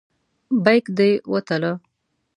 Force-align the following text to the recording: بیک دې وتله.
بیک 0.63 0.85
دې 0.97 1.09
وتله. 1.31 1.73